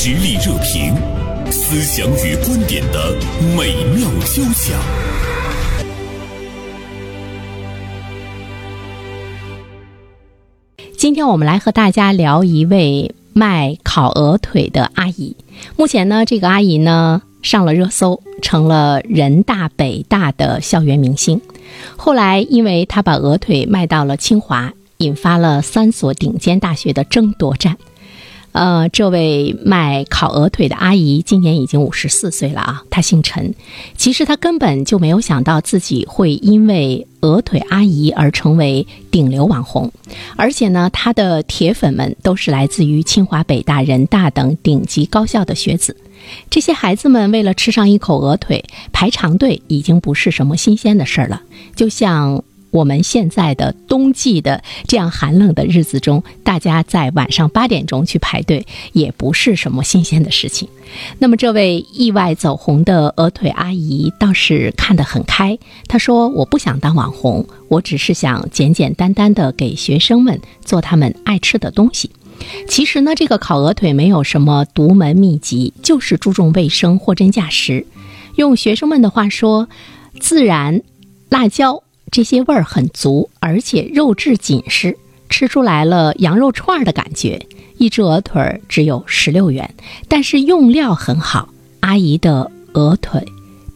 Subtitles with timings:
[0.00, 0.94] 实力热评，
[1.50, 3.16] 思想与观点的
[3.56, 4.78] 美妙交响。
[10.96, 15.34] 今天我们来和大家聊一位卖烤鹅腿的阿姨。
[15.76, 21.40] 目前呢，这个阿姨呢上了热搜，成了人大北大的校园明星。
[21.96, 27.76] 后来，因为她把鹅腿卖到了清华，引发了三所顶尖大学的争夺战。
[28.52, 33.54] 呃，这位卖烤鹅腿的阿姨今年已经五十四岁了啊，她姓陈。
[33.96, 39.92] 其实她根本就没有想到自己会因为鹅腿阿姨而成为顶流网红，
[40.36, 45.96] 而且呢，她的铁粉们都是来自于清华、北大、人大等顶级高校的学子。
[46.50, 51.42] 这些孩子们为了吃上一口鹅腿，排长队已经不是什么新鲜的事儿了，
[51.76, 52.42] 就像。
[52.70, 60.68] 我们现在的冬季的这样寒冷的日子中，大家在晚上八点钟去排队，也不是什么新鲜的事情。
[61.18, 65.58] 那么，这位意外走红的鹅腿阿姨倒是看得很开。
[65.86, 72.10] 她说：“我不想当网红，我只是想简简单单的给学生们做他们爱吃的东西。
[72.68, 77.86] 其实呢，这个烤鹅腿没有什么独门秘籍，就是注重卫生、货真价实。
[78.36, 79.68] 用学生们的话说，
[80.20, 80.82] 自然
[81.30, 84.96] 辣椒。”这些味儿很足，而且肉质紧实，
[85.28, 87.40] 吃出来了羊肉串的感觉。
[87.76, 89.72] 一只鹅腿只有十六元，
[90.08, 91.48] 但是用料很好。
[91.80, 93.24] 阿姨的鹅腿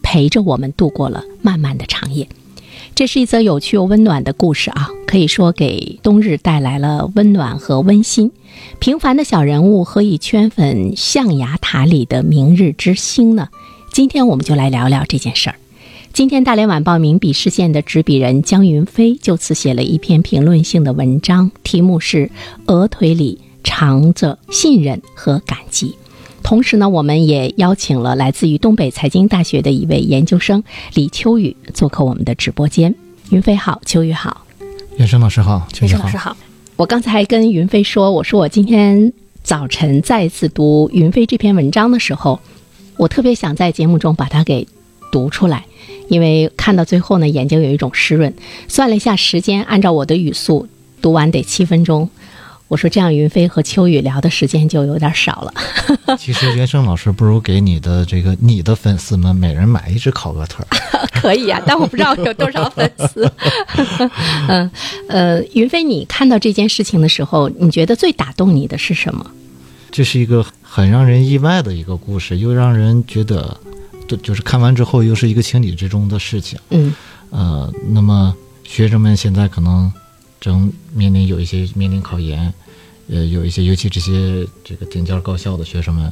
[0.01, 2.27] 陪着我们度过了漫漫的长夜。
[2.95, 8.31] 这是一则有趣又温暖的故事啊，可以说给冬日带来了温暖和温馨。
[8.79, 13.47] 平凡的小人物何以圈粉象牙塔里的明日之星呢？
[13.91, 15.55] 今天我们就来聊聊这件事儿。
[16.13, 22.27] 今天，《大连晚报》名笔视线的执笔人江云飞就此写了一篇评论性的文章，题目是
[22.67, 25.87] 《鹅腿里藏着信任和感激》。
[26.43, 32.93] 同时呢，我们也邀请了来自于东北财经大学的一位研究生李秋雨做客我们的直播间。
[33.31, 34.45] 云飞好，秋雨好，
[34.97, 36.37] 袁生老师好，秋雨老师好。
[36.75, 42.39] 我刚才跟云飞说，我说我今天早晨再次读云飞这篇文章的时候，
[42.97, 44.67] 我特别想在节目中把它给
[45.11, 45.65] 读出来。
[46.09, 48.33] 因为看到最后呢，眼睛有一种湿润。
[48.67, 50.67] 算了一下时间，按照我的语速
[51.01, 52.09] 读完得七分钟。
[52.69, 55.53] 我说这样，云飞和秋雨聊的时间就有点少了。
[56.17, 60.65] 其实袁生老师不如给你的这个你的粉丝们每人买一只烤鹅腿。
[61.13, 63.31] 可以啊，但我不知道有多少粉丝。
[64.49, 64.71] 嗯
[65.07, 69.23] 呃，云飞，你看到这件事情的时候，你觉得最打动你的是什么？
[69.91, 73.55] 这是一个很让人意外的一个故事，又让人觉得。
[74.07, 76.59] 就就是看完之后，又是一个情理之中的事情。
[76.69, 76.93] 嗯，
[77.29, 79.91] 呃，那么学生们现在可能
[80.39, 82.53] 正面临有一些面临考研，
[83.09, 86.11] 呃，有一些尤其这些这个顶尖高校的学生们，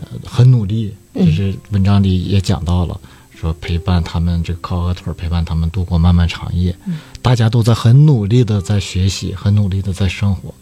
[0.00, 0.94] 呃，很努力。
[1.14, 3.00] 就是文章里也讲到了，
[3.38, 6.76] 说陪伴他们这个烤鹅腿，陪伴他们度过漫漫长夜。
[6.86, 10.52] 嗯大家都在很努力的在学习，很努力的在生活。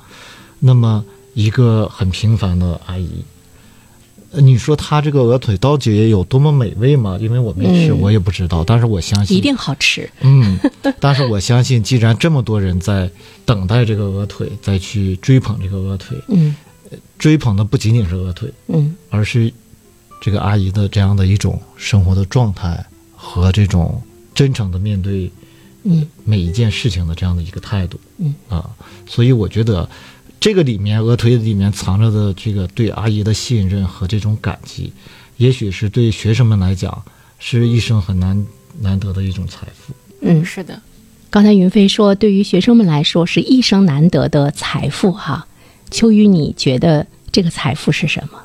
[0.61, 3.25] 那么一个很平凡的阿姨。
[4.35, 7.19] 你说他这个鹅腿刀节有多么美味吗？
[7.21, 8.65] 因为我没吃，我也不知道。
[8.65, 10.09] 但是我相信一定好吃。
[10.23, 10.59] 嗯，
[10.99, 13.11] 但是我相信，既然这么多人在
[13.45, 16.57] 等待这个鹅腿，再去追捧这个鹅腿，嗯，
[17.19, 19.53] 追捧的不仅仅是鹅腿，嗯，而是
[20.21, 22.83] 这个阿姨的这样的一种生活的状态
[23.15, 24.01] 和这种
[24.35, 25.31] 真诚的面对，
[25.83, 28.71] 嗯，每一件事情的这样的一个态度，嗯啊，
[29.07, 29.89] 所以我觉得。
[30.43, 34.93] 这个里面，鹅腿里面藏着的这个对阿姨的信任和这种感激，
[35.37, 37.01] 也许是对学生们来讲，
[37.39, 38.45] 是一生很难
[38.81, 39.95] 难得的一种财富。
[40.21, 40.83] 嗯，是的。
[41.31, 45.13] 刚才云飞说，对于学生们来说，是一生难得的财富。
[45.13, 45.47] 哈，
[45.93, 48.41] 秋雨，你觉得这个财富是什么？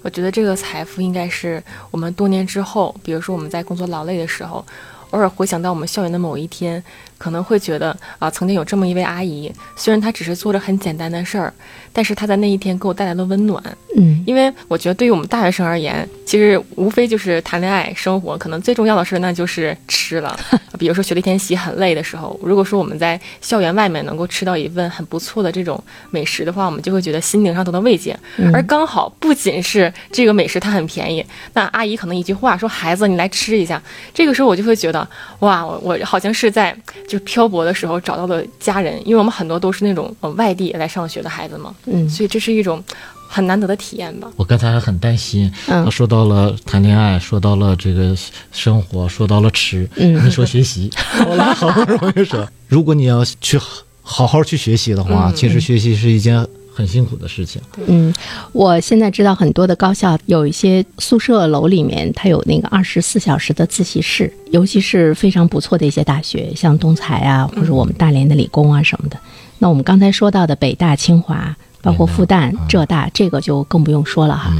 [0.00, 4.64] 我觉得这个财富应该是我们多年之后，比如说我们在工作劳累的时候，
[5.10, 6.82] 偶尔回想到我们校园的某一天。
[7.18, 11.52] 可能会觉得啊，曾经有这么一位阿姨，虽然她只是做着很简单的事儿，
[11.92, 13.62] 但是她在那一天给我带来了温暖。
[13.96, 20.36] 嗯，因为我觉得对于我们大学生而言，其实无非就是谈恋爱、生活，可能最重要的事那就是吃了。
[20.76, 28.18] 比如说学了一天习很累的时候，如果说我们在校园外面能够吃到一份很不错的这种美食的话，我们就会觉得心灵上得到慰藉。
[28.52, 33.80] 而刚好不仅是这个美食它很便宜，那阿姨可能一句话说：“孩子，你来吃一下。”
[34.12, 35.08] 这个时候我就会觉得
[35.38, 36.76] 哇，我我好像是在。
[37.06, 42.82] 就漂泊的时候找到的家人，因为我们很多都是那种呃外地来上学的孩子嘛，嗯，所以这是一种
[43.28, 44.30] 很难得的体验吧。
[44.36, 45.90] 我刚才还很担心，嗯。
[45.90, 48.16] 说到了谈恋爱，说到了这个
[48.52, 50.90] 生活，说到了吃，嗯，你说学习，
[51.28, 53.58] 我好不容易说，如果你要去
[54.02, 57.62] 好好去学习的话，其实学习是一件很辛苦的事情。
[57.86, 58.12] 嗯，
[58.52, 69.16] 我现在知道很多的高校有一些宿舍楼里面，它有那个二十四小时的自习室，尤其是非常不错的一些大学，像东财啊，或者我们大连的理工啊什么的。
[69.60, 74.52] 那我们刚才说到的北大、清华，包括复旦、浙大，这个就更不用说了哈。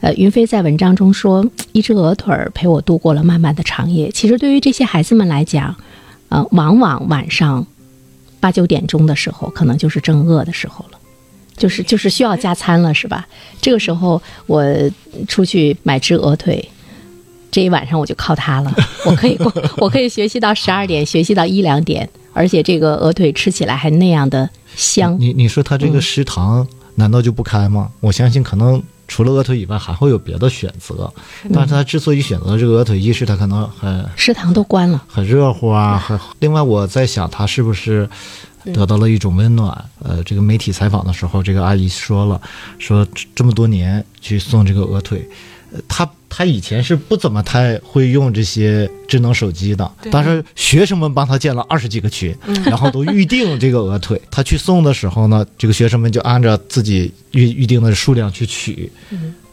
[0.00, 4.10] 呃，云飞在文章中说，一只鹅腿儿陪我度过了漫漫的长夜。
[4.10, 5.74] 其实对于这些孩子们来讲，
[6.28, 7.66] 呃，往往晚上
[8.40, 10.98] 八九点钟的时候，可能就是正饿的时候了。
[11.56, 13.26] 就是就是需要加餐了，是吧？
[13.60, 14.64] 这个时候我
[15.28, 16.66] 出去买只鹅腿，
[17.50, 18.74] 这一晚上我就靠它了。
[19.06, 25.16] 我可以过，我可以学习到十二点，学习到一两点，而且这个鹅腿吃起来还那样的香。
[25.20, 26.66] 你你说他这个食堂
[26.96, 27.90] 难道就不开吗？
[28.00, 31.12] 我相信可能除了鹅腿以外，还会有别的选择。
[31.52, 36.18] 但是他之所以选择这个鹅腿，一是他可能很食堂都关了，很热乎啊，很。
[36.40, 38.08] 另外我在想，他是不是？
[38.66, 39.84] 得到了一种温暖。
[40.00, 42.40] 呃，这个媒体采访的时候，这个阿姨说了，
[42.78, 45.26] 说这么多年去送这个鹅腿，
[45.72, 54.20] 呃，她她以前是不怎么太会用这些智能手机的，但是学生们帮她建了二十几个群，然后都预定这个鹅腿。
[54.30, 58.90] 她去送的时候呢，这个学生们就按照自己预预定的数量去取。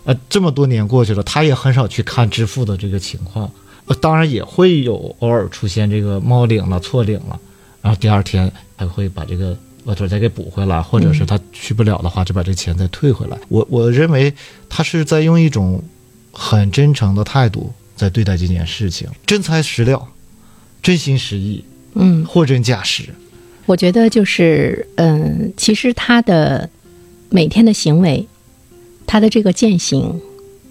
[0.05, 3.51] 呃，这么多年过去了，她也很少去看支付的这个情况。
[3.85, 7.39] 呃，当然也会有偶尔出现这个冒领了、错领了。
[7.81, 13.37] 然后第二天还会把这个额头再给补回来，或者是他去不了的话，就把这钱再退回来。
[13.47, 14.33] 我我认为
[14.67, 15.81] 他是在用一种
[16.31, 20.07] 很真诚的态度在对待这件事情，真材实料，
[20.81, 23.03] 真心实意，嗯，货真价实。
[23.65, 26.69] 我觉得就是，嗯，其实他的
[27.29, 28.27] 每天的行为，
[29.05, 30.19] 他的这个践行，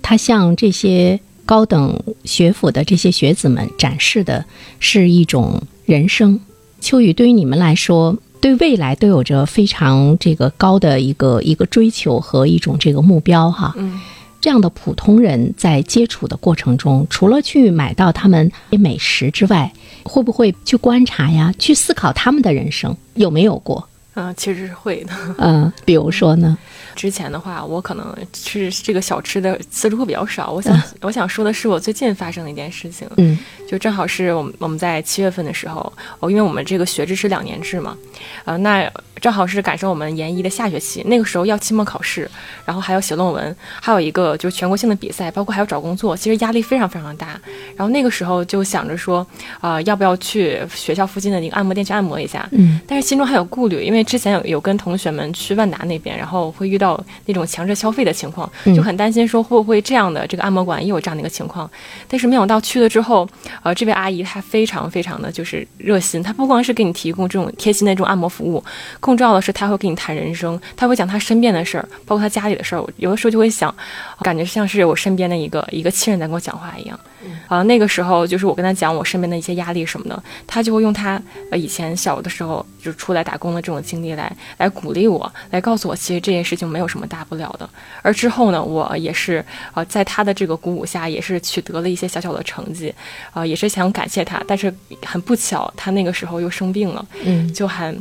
[0.03, 4.45] 他向这些高等学府的这些学子们展示的
[4.81, 6.41] 是一种人生。
[6.81, 13.75] 秋雨，对于你们来说，对未来都有着非常这个高的一个一个追求和一种这个目标哈。
[13.77, 14.01] 嗯，
[14.41, 19.73] 这样的普通人在接触的过程中，除了去买到他们美食之外，
[20.05, 21.53] 会不会去观察呀？
[21.59, 23.89] 去思考他们的人生有没有过？
[24.15, 25.13] 嗯，其实是会的。
[25.39, 26.57] 嗯，比如说呢？
[26.99, 30.51] 之前的话，我可能吃这个小吃的次数会比较少。
[30.51, 33.09] 我想，我想说的是我最近发生的一件事情。
[33.19, 37.97] 嗯，就正好是我们我们在七月份的时候，哦，因为我们这个学制是两年制嘛，
[38.45, 38.91] 呃，那
[39.21, 42.29] 正好是赶上我们研一的下学期，那个时候要期末考试，
[42.65, 47.41] 然后还要写论文，还有一个就是全国性的比赛，包括还要找工作，其实压力非常非常大。
[47.77, 49.25] 然后那个时候就想着说，
[49.61, 52.49] 啊，要不要去学校附近的那个按摩店去按摩一下？
[52.51, 56.88] 嗯，但是心中还有顾虑，因为之前有有跟同学们去万达那边，然后会遇到。
[57.27, 61.69] 那种强制消费的情况，就很担心说会不会这样的这个按摩馆也有这样的一个情况。
[62.07, 63.29] 但是没想到去了之后，
[63.63, 68.63] 呃，这位阿姨她非常非常的就是热心，她不光是给你提供这种贴心的这种按摩服务，
[69.01, 72.85] 更重要的是她会跟你谈人生，她会讲她身边的事儿，包括她家里的事儿。
[72.97, 73.75] 有的时候就会想，
[74.21, 76.99] 感觉像是我身边的一个一个亲人在跟我讲话一样。
[77.47, 81.21] 啊，那个时候就是我跟他讲我身边的一些压力什么的，他就会用他
[81.51, 87.69] 呃以前小的时候就出来打工的这种经历来来鼓励我，来告诉我其实这件事情没有什么大不了的。
[88.03, 89.45] 而之后呢，我也是
[89.75, 92.95] 呃在他的这个鼓舞下，也是取得了一些小小的成绩，
[93.33, 94.43] 啊，也是想感谢他。
[94.47, 94.73] 但是
[95.05, 97.95] 很不巧，他那个时候又生病了，嗯，就还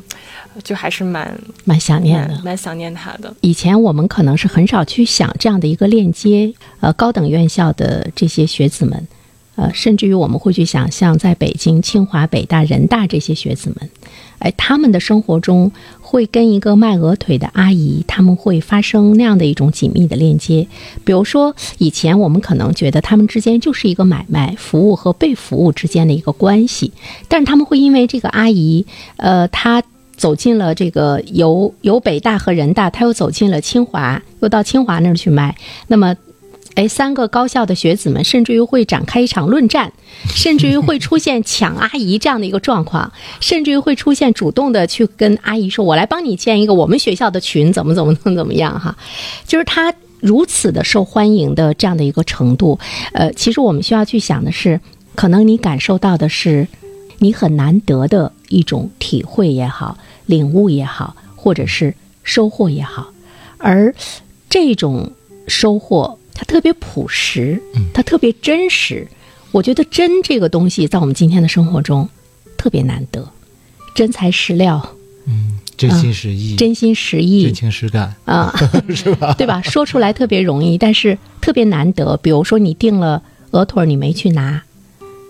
[0.64, 3.34] 就还是蛮蛮想念的，蛮想念他的。
[3.42, 9.08] 以前我们可能是很少去想这样的一个链接，呃，高等院校的这些学子们。
[9.56, 13.90] 呃，甚至于我们会去想象，在北京清华、北大、人大这些学子们，
[14.38, 20.68] 哎，他们的生活中会跟一个卖鹅腿的阿姨，他们会发生那样的一种紧密的链接。
[21.04, 26.94] 比如说，以前我们可能觉得他们之间就是一个买卖、服务和被服务之间的一个关系，
[27.28, 28.86] 但是他们会因为这个阿姨，
[29.16, 29.82] 呃，她
[30.18, 35.56] 走进了这个由由北大和人大，他又走进了清华，又到清华那儿去卖，
[35.88, 36.16] 那么。
[36.76, 39.92] 哎，三个高校的学子们，甚至于会展开一场论战，
[40.28, 48.96] 甚至于会出现抢阿姨这样的一个状况， 甚至于会出现主动的去跟阿姨说：“我来帮你建一个我们学校的群，怎么怎么怎么怎么样？”哈，
[49.48, 52.78] 就是他如此的受欢迎的这样的一个程度。
[53.12, 54.80] 呃，其实我们需要去想的是，
[55.16, 56.68] 可能你感受到的是
[57.20, 61.94] 你很难得的一种体会也好，领悟也好，或者是
[62.24, 63.08] 收获也好，
[63.58, 63.94] 而
[64.50, 65.12] 这种
[65.48, 66.18] 收获。
[66.40, 67.60] 它特别朴实，
[67.96, 69.08] 它特别真实。
[69.52, 72.08] 我觉得真这个东西在我们今天的生活中
[72.56, 73.28] 特别难得，
[73.96, 74.96] 真材实料，
[75.26, 78.54] 嗯，真心实意，真心实意，真情实感啊，
[78.94, 79.34] 是吧？
[79.36, 79.60] 对吧？
[79.64, 82.16] 说出来特别容易，但是特别难得。
[82.18, 84.62] 比如说你订了鹅腿，你没去拿，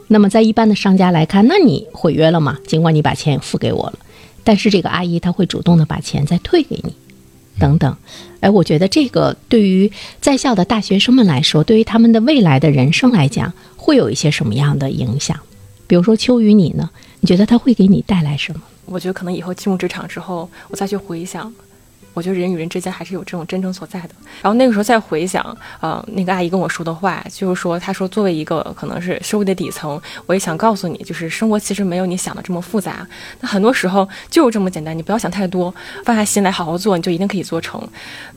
[0.08, 2.58] 那么在一般的商家来看，那你毁约了嘛？
[2.66, 4.00] 尽管你把钱付给我了，
[4.44, 6.94] 但是这个阿姨她会主动的把钱再退给你。
[7.60, 7.98] 等等。
[8.40, 15.40] 哎，我觉得这个对于在校的大学生们来说，对于他们的未来的人生来讲，会有一些什么样的影响？
[15.88, 16.90] 比如说秋雨，你呢？
[17.20, 18.62] 你觉得他会给你带来什么？
[18.86, 21.52] 我觉得可能以后进入职场之后，我再去回想。
[22.18, 24.10] 我觉得人与人之间还是有这种真诚所在的。
[24.42, 33.08] 然后那个时候再回想，呃，那个阿姨跟我说的话，就是说，她说作为一个可能是社会的底层，我也想告诉你，就是生活其实没有你想的这么复杂。
[33.40, 35.72] 那很多时候就是这么简单，你不要想太多，
[36.04, 37.80] 放下心来好好做，你就一定可以做成。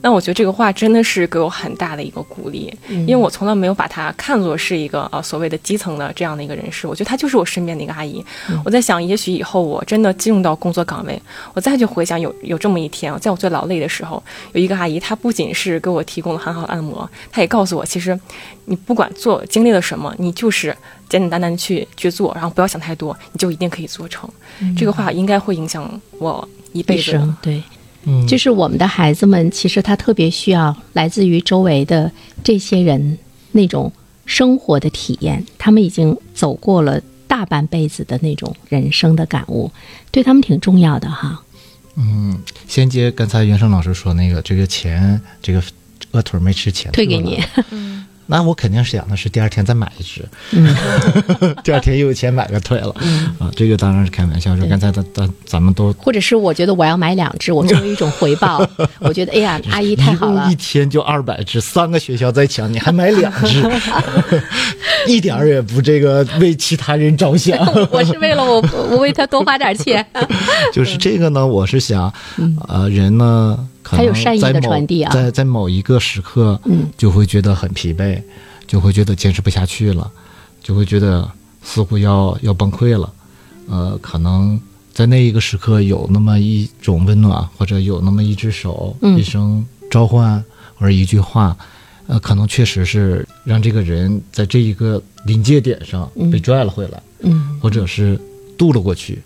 [0.01, 6.85] 那我觉得这个话真的是给我很大的一个鼓励，因为我从来没有把她看作是一个呃所谓的基层的这样的一个人士。
[6.85, 8.23] 我觉得她就是我身边的一个阿姨。
[8.63, 11.19] 我在想，也许以后我真的进入到工作岗位，
[11.53, 14.21] 我再去回想有有这么一天，在我最劳累的时候，
[14.53, 18.19] 有一个阿姨，她不仅是给我提供了很好的按摩，她也告诉我，其实
[18.65, 20.75] 你不管做经历了什么，你就是
[21.09, 24.29] 简简单单去去做，然后不要想太多，你就一定可以做成。
[24.77, 27.19] 这个话应该会影响我一辈子。
[27.41, 27.61] 对，
[28.03, 32.11] 嗯，就是我们的孩子们，其实他特别需要来自于周围的
[32.43, 33.17] 这些人
[33.51, 33.91] 那种
[34.25, 39.71] 生活的体验，他们已经走过了大半辈子的那种人生的感悟，
[40.11, 41.41] 对他们挺重要的哈。
[41.95, 45.61] 嗯，先接刚才袁生老师说那个，这个钱，这个
[46.11, 47.43] 饿腿没吃钱退给你，
[48.27, 50.23] 那我肯定是想的是第二天再买一只，
[51.63, 52.93] 第二天又有钱买个腿了，
[53.39, 54.55] 啊，这个当然是开玩笑。
[54.55, 58.65] 说刚才咱咱咱们都或者是我觉得我要买两只，我作为一种回报，
[58.99, 60.49] 我觉得哎呀，阿姨太好了。
[60.51, 63.61] 一，天就二百只，三个学校在抢，你还买两只，
[65.07, 67.57] 一点儿也不这个为其他人着想。
[67.91, 70.05] 我是为了我我为他多花点钱，
[70.71, 72.11] 就是这个呢，我是想，
[72.67, 78.21] 呃，人呢，还有善意的在某传递啊在在某一个时刻，嗯，就会觉得很疲惫，
[78.67, 80.09] 就会觉得坚持不下去了，
[80.61, 81.29] 就会觉得
[81.63, 83.11] 似乎要要崩溃了，
[83.67, 84.59] 呃，可能
[84.93, 90.43] 在那一个时刻有那么一种温暖，或者有那么一只手，嗯一声召唤，
[90.75, 91.55] 或者一句话。
[92.07, 97.57] 呃，可能确实是让这个人在这一个临界点上被拽了回来，嗯。
[97.61, 98.19] 或者是
[98.57, 99.21] 渡了过去。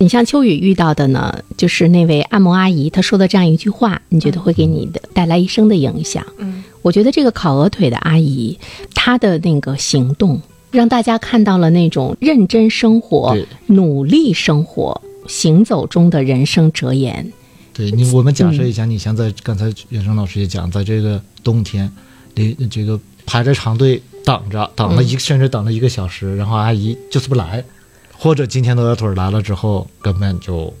[0.00, 6.24] 你像秋雨遇到的呢，就是那位按摩阿姨，她说的这样一句话，你觉得会给你的带来一生的影响？
[6.38, 8.56] 嗯，我觉得这个烤鹅腿的阿姨，
[8.94, 10.40] 她的那个行动，
[10.70, 13.36] 让大家看到了那种认真生活、
[13.66, 17.32] 努力生活、行走中的人生哲言。
[17.74, 21.90] 对你，我们假设一下，你像在刚才袁生老师也讲，在这个冬天，
[22.34, 27.64] 你这个排着长队等着，等了一个、甚至等了一个小时，然后阿姨就是不来，
[28.18, 30.72] 或者今天的鹅腿来了之后根本就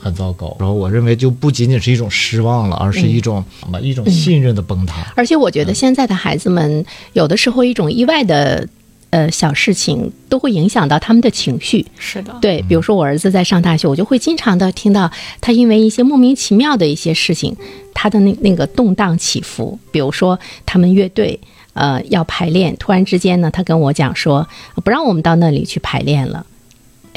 [0.00, 0.56] 很糟糕。
[0.58, 5.12] 然后我认为就不仅仅是一种失望了，而是一种什么、一种信任的崩塌。
[5.14, 8.66] 而且我觉得现在的孩子们，有的时候一种意外的
[9.10, 11.84] 呃小事情，都会影响到他们的情绪。
[11.98, 17.54] 是的，对，比如说我儿子在上大学，我就会经常的听到他因为一些莫名其妙的一些事情，
[17.92, 19.78] 他的那那个动荡起伏。
[19.90, 21.38] 比如说他们乐队
[21.74, 24.46] 呃要排练，突然之间呢，他跟我讲说
[24.84, 26.46] 不让我们到那里去排练了。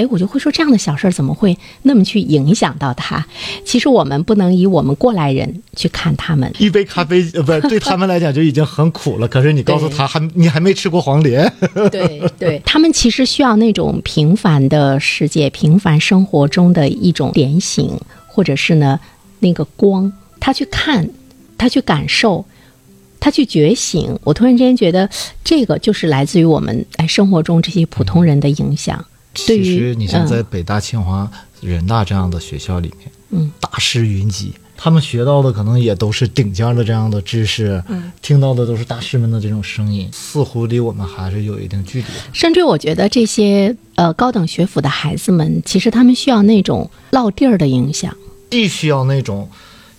[0.02, 3.24] 哎，我就会说这样的小事儿怎么会那么去影响到他？
[3.64, 9.28] 其实我们不能以我们过来人去看他们，一杯咖啡，呃，不是对他们来讲就已经很苦了。
[9.28, 11.52] 可是你告诉他，还你还没吃过黄连，
[11.92, 19.00] 对对，他们其实需要那种平凡的世界、平凡生活中的一种点醒，或者是呢
[19.40, 21.08] 那个光，他去看，
[21.60, 22.44] 他去感受，
[23.20, 24.18] 他去觉醒。
[24.24, 25.08] 我突然之间觉得，
[25.44, 29.06] 这个就是来自于我们哎生活中这些普通人的影响。
[29.34, 31.30] 对于其实你像嗯在北大、清华、
[31.62, 42.08] 人大这样的学校里面，嗯，大师云集，他们学到的可能也都是顶尖的这样的知识，嗯，听到的都是大师们的这种声音，似乎离我们还是有一定距离。
[42.34, 48.16] 甚至我觉得这些呃高等学府的孩子们，其实他们需要那种落地儿的影响。
[48.50, 49.50] 既需要那种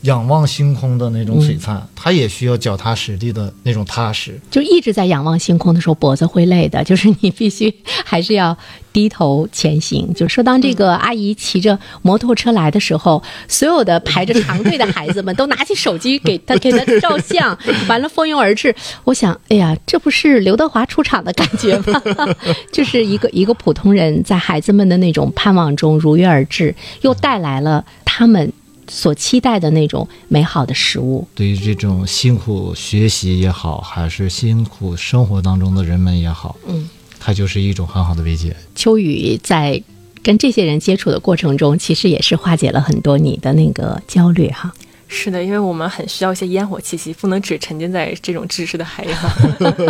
[0.03, 4.37] 仰望星空的那种璀璨，嗯他也需要脚踏实地的那种踏实。
[4.51, 6.83] 就一直在仰望星空的时候，脖子会累的。
[6.85, 7.73] 就是你必须
[8.05, 8.57] 还是要
[8.93, 10.13] 低头前行。
[10.13, 17.57] 就说当这个阿姨骑着摩托车来的时候，所有的排着长队的孩子们都拿起手机给她给她照相，
[17.87, 18.75] 完了蜂拥而至。
[19.05, 22.03] 我想，哎呀，这不是刘德华出场的感觉吗？
[22.73, 28.53] 就是一个一个普通人在孩子们的那种盼望中如约而至，又带来了他们
[28.89, 31.27] 所期待的那种美好的食物。
[31.35, 38.55] 对于这种辛苦学习也好，还是辛苦生活当中的人们也好，嗯，它就是一种很好的慰藉。
[38.75, 39.83] 秋雨在
[40.23, 44.73] 跟这些人接触的过程中，其实也是化解了很多你的那个焦虑哈。
[45.15, 49.15] 是的，因为我们很需要一些烟火气息，不能只沉浸在这种知识的海洋。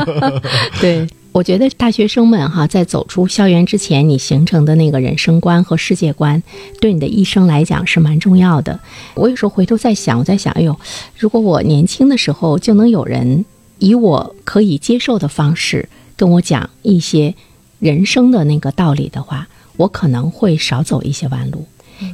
[0.80, 6.42] 对，我觉得大学生们哈，在走出校园之前，你形成的那个人生观和世界观，
[6.80, 8.80] 对你的一生来讲是蛮重要的。
[9.14, 10.76] 我有时候回头在想，我在想，哎呦，
[11.16, 13.44] 如果我年轻的时候就能有人
[13.78, 17.32] 以我可以接受的方式跟我讲一些
[17.78, 21.64] 人生的那个道理的话，我可能会少走一些弯路。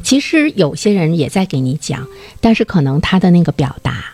[0.03, 2.07] 其实有些人也在给你讲，
[2.41, 4.05] 但是可能他的那个表达。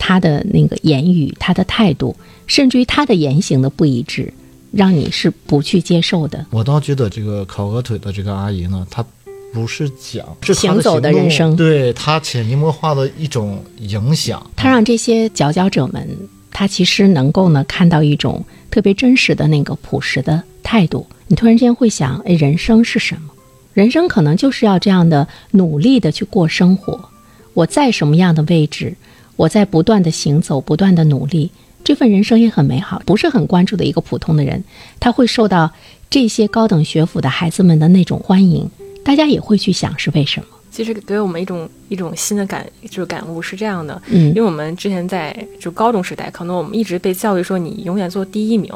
[0.00, 4.32] 他的那个言语，他的态度，甚至于他的言行的不一致，
[4.70, 6.46] 让你是不去接受的。
[6.50, 9.04] 我倒觉得这个烤鹅腿的这个阿姨呢，她
[9.52, 14.40] 不是讲是她行走的人生对她潜移默化的一种影响。
[14.56, 16.08] 他让这些佼佼者们，
[16.52, 21.06] 他其实能够呢看到一种特别真实的那个朴实的态度。
[21.26, 23.28] 你突然间会想，哎，人生是什么？
[23.78, 27.10] 人生可能就是要这样的努力的去过生活。
[27.54, 28.96] 我在什么样的位置，
[29.36, 31.52] 我在不断的行走，不断的努力，
[31.84, 33.00] 这份人生也很美好。
[33.06, 34.64] 不是很关注的一个普通的人，
[34.98, 35.70] 他会受到
[36.10, 38.68] 这些高等学府的孩子们的那种欢迎，
[39.04, 40.46] 大家也会去想是为什么。
[40.78, 48.72] 其实给我们一种一种新的感，就是感悟是这样的，嗯因为我们之前在就高中时代，可能我们一直被教育说你永远做第一名，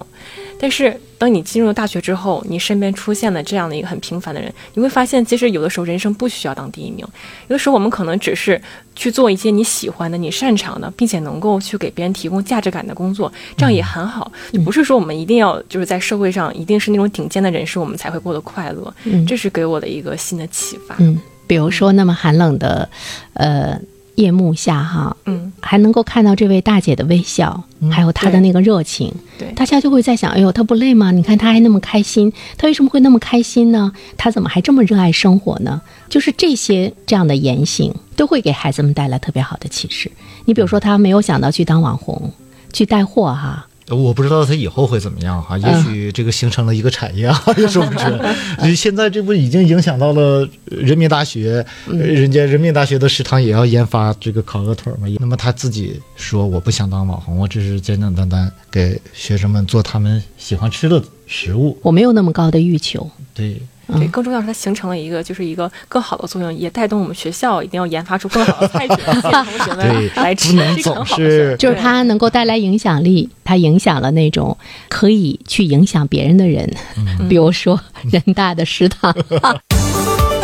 [0.58, 7.06] 但是当你进入大学之后，你身边出现了这样的一个很平凡的人，你会发现，其实有的时候人生不需要当第一名，
[7.46, 8.60] 有的时候我们可能只是
[8.96, 14.32] 去做一些你喜欢的、你擅长的，并且能够去给别人提供价值感的工作，这样也很好。
[14.52, 18.92] 就不是说我们一定要就是在社会上一定是那种顶尖的人士，我们才会过得快乐。
[19.04, 20.96] 嗯这是给我的一个新的启发。
[20.98, 21.16] 嗯，
[21.52, 22.88] 比如说那么寒冷的，
[23.34, 23.78] 呃，
[24.14, 31.10] 夜幕下哈，嗯，还能够看到这位大姐的微笑，还有她的那个热情，对大家就会在想，哎呦，她不累吗？
[31.10, 33.92] 你看她还那么开心，她为什么会那么开心呢？
[34.16, 35.82] 她怎么还这么热爱生活呢？
[36.08, 40.10] 就是这些这样的言行，都会给孩子们带来特别好的启示。
[40.46, 42.32] 你比如说，她没有想到去当网红，
[42.72, 48.18] 去带货哈，我不知道他以后会怎么样哈，也许这个形成了一个产业啊， 也说不准。
[48.58, 55.08] 呃现在这不已经影响到了人民大学，呃人家人民大学的食堂也要研发这个烤鹅腿嘛。
[55.18, 61.78] 那么他自己说我不想当网红，我只是简简单单给学生们做他们喜欢吃的食物。
[61.82, 63.10] 我没有那么高的欲求。
[63.34, 63.60] 对，
[63.98, 74.56] 对，更重要是它形成了一个就是一个更好的作用，也带动我们学校一定要研发出更好的菜 同学们来吃，不能这个很总好的事儿是就是它能够带来影响力，它影响了那种
[74.88, 76.68] 可以去影响别人的人，
[77.28, 79.14] 比如说人大的食堂。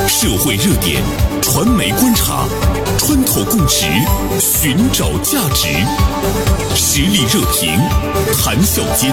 [0.08, 1.02] 社会热点，
[1.42, 2.46] 传媒观察，
[2.96, 3.84] 穿透共识，
[4.40, 5.68] 寻找价值，
[6.74, 7.78] 实力热评，
[8.42, 9.12] 谈笑间，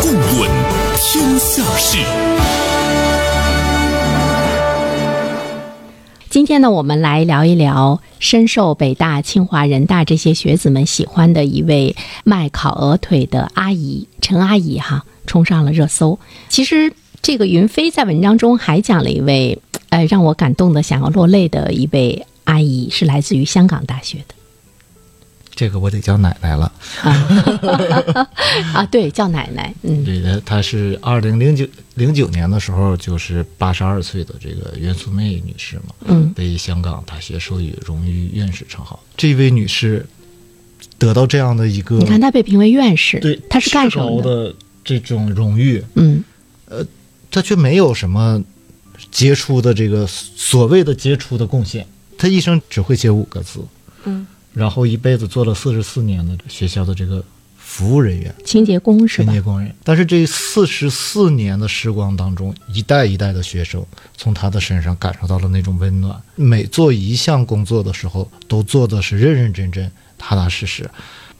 [0.00, 0.48] 共论
[0.96, 1.98] 天下事。
[6.36, 16.18] 今天呢，我们来聊一聊深受北大、清华、人大这些学子们喜欢的一位卖烤鹅腿的阿姨陈阿姨哈，冲上了热搜。
[16.50, 24.34] 其实这个云飞在文章中还讲了一位，呃，让我感动的想要落泪的一位阿姨，是来自于香港大学的
[25.56, 26.70] 这个我得叫奶奶了。
[28.74, 39.02] 啊， 对，叫奶奶，嗯对的，她是二零零九零九年的时候，就是八十二岁的这个袁素妹女士嘛，嗯被香港大学授予荣誉院士称号。
[39.16, 40.06] 这位女士
[40.98, 44.54] 得到这样的一个，你看她被评为院士，对，她是干什么的？
[44.84, 46.22] 这种荣誉，嗯
[46.66, 46.86] 呃
[47.28, 48.40] 她却没有什么
[49.10, 51.84] 杰出的这个所谓的杰出的贡献。
[52.16, 53.60] 她一生只会写五个字，
[54.04, 54.24] 嗯，
[54.56, 57.22] 然后一辈子做了四十四年的学校的这个
[57.58, 58.34] 服务人员。
[58.42, 59.42] 清洁工是吧清洁？
[59.42, 59.70] 工人。
[59.84, 63.84] 但是这四十四年的时光当中，一代一代的学生
[64.16, 66.18] 从他的身上感受到了那种温暖。
[66.36, 70.88] 每做一项工作的时候，都做的是认认真真、踏踏实实。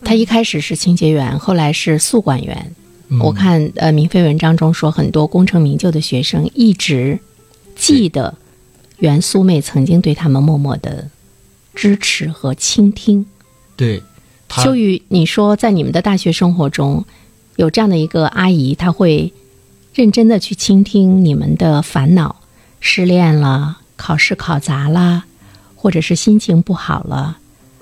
[0.05, 2.75] 他一开始是清洁员，后来是宿管员。
[3.09, 7.19] 嗯我看呃，明飞文章中说，很多功成名就的学生一直
[7.75, 8.37] 记得
[8.99, 11.09] 袁苏妹曾经对他们默默的
[11.77, 13.25] 支持和倾听。
[13.77, 14.03] 对，
[14.49, 17.05] 秋雨，你说在你们的大学生活中，
[17.55, 19.33] 有这样的一个阿姨，她会
[19.95, 22.37] 认真的去倾听你们的烦恼，
[22.81, 25.25] 失恋了，考试考砸啦，
[25.77, 27.39] 或者是心情不好了，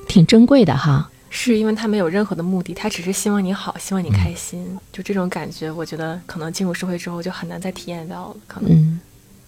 [0.09, 1.11] 挺珍贵的哈。
[1.31, 8.71] 是因为他没有任何的目的，他只是希望你好，希望你开心，就这种感觉，我觉得可能进入社会之后就很难再体验到了，可能。
[8.71, 9.01] 嗯，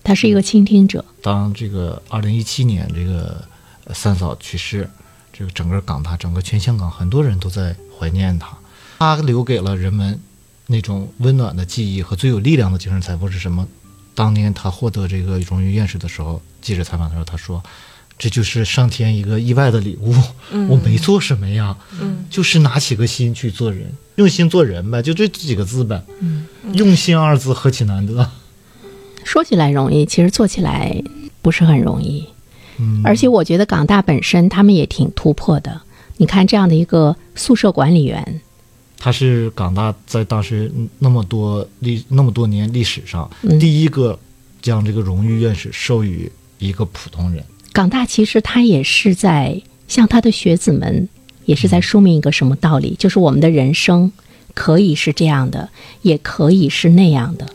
[0.03, 1.05] 她是一个倾听者。
[1.23, 3.45] 当这个二零一七年这个呃
[3.95, 4.89] 三嫂去世，
[5.33, 8.57] 这个整个港大、整个全香港很多人都在怀念她。
[8.99, 10.19] 她留给了人们
[10.67, 13.67] 那种温暖的记忆和最有力量的精神财富是什么？
[14.15, 17.63] 当年她获得这个荣誉院士的时候，记者采访的时候，她说
[18.19, 20.15] ：“这就是上天一个意外的礼物。
[20.71, 26.03] 我没做什么呀，嗯就是拿起个心去做人，用心做人呗，就这几个字呗。
[26.21, 28.31] 嗯用心二字何其难得。
[29.23, 31.03] 说起来容易，其实做起来
[31.43, 32.27] 不是很容易。
[32.79, 35.81] 嗯，而且我觉得港大本身他们也挺突破的。
[36.19, 38.41] 你看这样的一个宿舍管理员，
[38.99, 44.19] 他是港大在当时那么多历那么多年历史上、嗯第一个
[44.63, 47.45] 将这个荣誉院士授予一个普通人。
[47.73, 51.07] 港大其实他也是在向他的学子们，
[51.45, 54.11] 也是在说明一个什么道理，就是我们的人生
[54.55, 55.69] 可以是这样的，
[56.01, 57.47] 也可以是那样的。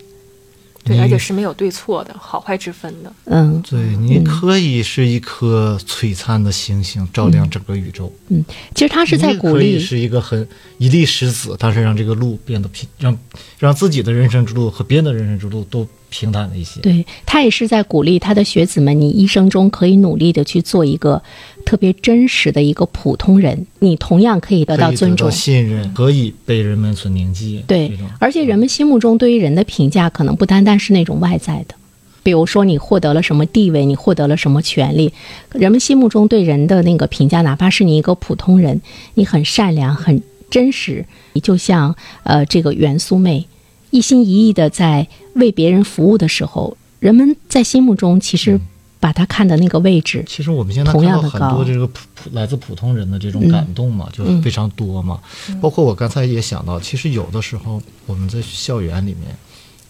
[0.83, 3.13] 对，而且是没有对错的，好坏之分的。
[3.25, 8.11] 嗯，对，你可以是一颗璀璨的星星，照亮整个宇宙。
[8.29, 13.17] 嗯其实他是在鼓励，可以是一个很一粒石子，但是让这个路变得平，让
[13.59, 16.79] 让自己的人生之路和别人的人生之路都平坦了一些。
[16.81, 21.19] 对他也是在鼓励他的学子们，你一生中可以努力的去做一个
[21.65, 25.31] 特别真实的一个普通人，你同样可以得到到尊重。
[25.31, 27.63] 信任，可以被人们所铭记。
[27.65, 31.75] 对，而且人们心目中对于人的评价，可能不单单是那种外在的，
[32.23, 35.11] 比如说你获得了什么地位，你获得了什么权利，
[35.53, 38.81] 人们心目中对人的那个评价，哪怕是你一个普通人，
[39.13, 43.47] 你很善良、很真实，你就像呃这个袁苏妹，
[43.91, 48.59] 一心一意的在为别人服务的时候，人们在心目中其实
[48.99, 55.19] 把他看的那个位置，其实我们现在同看到很多这个普普来自普通人的这种感动嘛，就嗯非常多嘛。
[55.61, 59.35] 包括我刚才也想到，其实有的时候我们在校园里面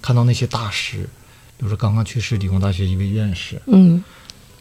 [0.02, 1.08] 看到那些大师，
[1.58, 4.04] 比如说刚刚去世理工大学一位院士，嗯。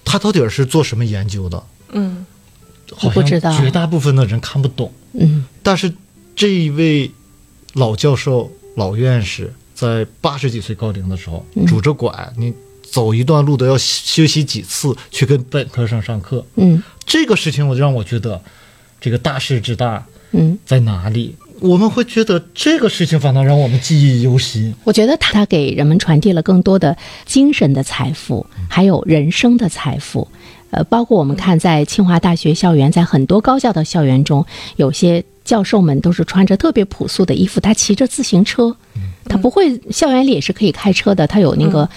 [0.03, 1.63] 他到底是做什么研究的？
[1.93, 2.27] 嗯，
[2.93, 3.57] 好像不知道。
[3.57, 4.91] 绝大部分的人看不懂。
[5.13, 5.45] 嗯。
[5.63, 5.93] 但是
[6.35, 7.09] 这一位
[7.75, 12.53] 老教授、老院士，在八十几岁高龄的时候，嗯拄着拐，你
[12.83, 16.45] 走一段路都要休息几次去跟本科生上课。
[16.57, 18.41] 嗯这个事情，我就让我觉得，
[19.01, 21.35] 这个大事之大嗯，在哪里？
[21.61, 24.75] 我们会觉得这个事情反倒让我们记忆犹新。
[24.85, 30.27] 我觉得他他给人们传递了更多的精神的财富，还有人生的财富。
[30.71, 38.77] 呃，包括我们看在清华大学校园，在很多高校的校园中，有些教授们都是穿着特别朴素的衣服，他骑着自行车，
[39.25, 41.91] 他不会，校园里也是可以开车的，他有那个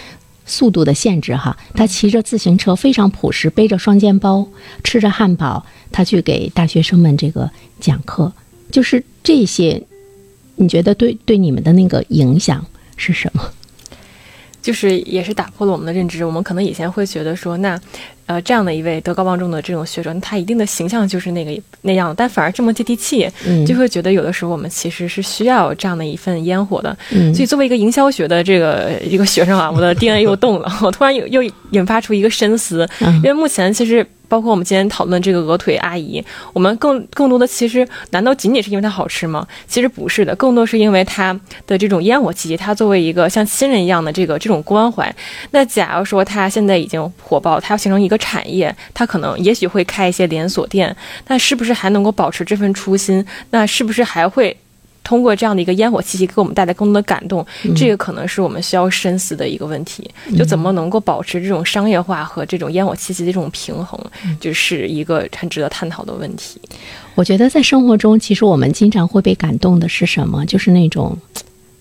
[0.44, 1.56] 速度的限制哈。
[1.76, 4.44] 他骑着自行车非常朴实，背着双肩包，
[4.84, 7.48] 吃着汉堡，他去给大学生们这个
[7.80, 8.34] 讲课，
[8.72, 9.80] 就是这些，
[10.56, 12.66] 你觉得对对你们的那个影响
[12.98, 13.44] 是什么？
[14.64, 16.26] 就是也是打破了我们的认知。
[16.26, 17.80] 我们可能以前会觉得说，那
[18.26, 26.98] 呃这样的一位德高望重的这种学者，他一定的形象就是那个那样，但反而这么接地气，嗯就会觉得有的时候我们其实是需要这样的一份烟火的。
[27.12, 34.06] 嗯所以作为一个营销学的这个一个学生啊，我的 DNA 又动了， 我突然又又引发出一个深思，嗯因为目前其实。
[34.34, 36.20] 包括我们今天讨论这个鹅腿阿姨，
[36.54, 39.48] 我们更更多的其实，难道仅仅是因为它好吃吗？
[39.68, 45.16] 其实不是的，更多是因为它的这种烟火气息，它作为一个像亲人一样的这个这种关怀。
[45.52, 50.96] 那假如说它现在已经火爆，它要形成一个产业，它可能也许会开一些连锁店，
[51.28, 53.24] 那是不是还能够保持这份初心？
[53.52, 54.58] 那是不是还会？
[55.04, 60.10] 通过这样的一个烟火气息，给我们带来更多的感动，这个可能是我们需要深思的一个问题。
[60.38, 64.00] 就怎么能够保持这种商业化和这种烟火气息的这种平衡，
[64.40, 66.60] 就是一个很值得探讨的问题。
[67.16, 70.46] 我觉得在生活中，其实我们经常会被感动的是什么？
[70.46, 71.18] 就是那种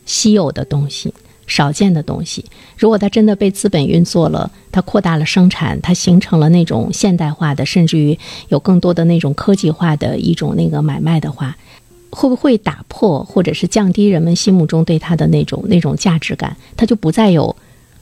[0.05, 1.15] 稀有的东西、
[1.47, 2.45] 少见的东西。
[2.77, 11.57] 如果它真的被资本运作了，它扩大了生产，它形成了那种现代化的，甚至于有更多的那种科技化的一种那个买卖的话，
[12.13, 16.57] 会不会打破或者是降低人们心目中对它的那种那种价值感？
[16.77, 17.57] 它就不再有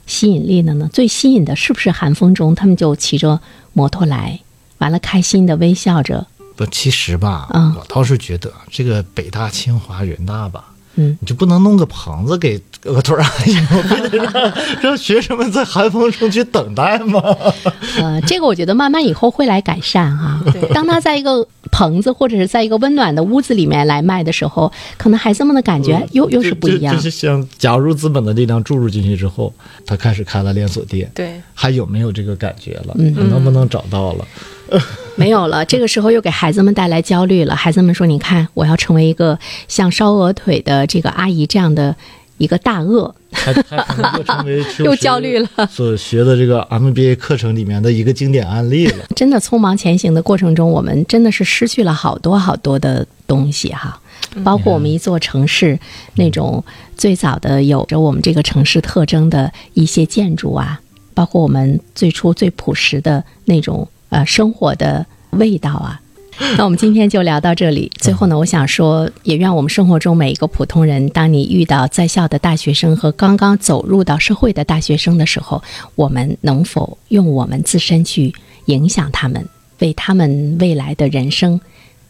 [0.05, 0.89] 吸引力了呢？
[0.91, 3.39] 最吸引的是不是寒风中他们就骑着
[3.71, 4.41] 摩托来，
[4.79, 6.27] 完了开心的微笑着？
[6.57, 13.53] 不，其实吧，嗯我倒是觉得这个北大、清华、人大吧，嗯，你就不能弄个棚子给额头阿姨？
[13.87, 17.21] 非得让让学生们在寒风中去等待吗？
[17.97, 27.01] 呃，这个我觉得慢慢以后会来改善哈、 对当他在一个棚子或者是在一个温暖的屋子里面来卖的时候，可能孩子们的感觉又又是不一样就。
[27.01, 29.53] 就是像假如资本的力量注入进去之后，
[29.85, 32.95] 他开始开了连锁店，对，还有没有这个感觉了？
[32.97, 34.25] 嗯能不能找到了？
[35.15, 37.55] 没有了，这个时候又给孩子们带来焦虑了。
[37.55, 41.95] 孩子们说：“你看，我要成为一个像烧鹅腿的这个阿姨这样的
[42.37, 43.13] 一个大鳄。
[44.83, 49.05] 又焦虑了所学的这个 MBA 课程里面的一个经典案例了。
[49.15, 53.99] ”真的匆忙前行的过程中，我们真的是失去了好多好多的东西哈。
[54.43, 55.77] 包括我们一座城市
[56.15, 56.63] 那种
[56.95, 60.79] 最早的有着我们这个城市特征的一些建筑啊，
[61.13, 65.99] 包括我们最初最朴实的那种呃生活的味道啊，
[66.57, 67.91] 那我们今天就聊到这里。
[67.97, 75.61] 最后呢，我想说，也愿我们生活中每一个普通人，当你遇到在校的大学生和刚刚走入到社会的大学生的时候，
[75.95, 78.33] 我们能否用我们自身去
[78.65, 79.47] 影响他们，
[79.79, 81.59] 为他们未来的人生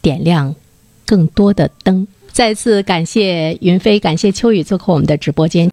[0.00, 0.54] 点亮
[1.06, 2.06] 更多的灯？
[2.32, 5.70] 再次感谢云飞，感谢秋雨做客我们的直播间。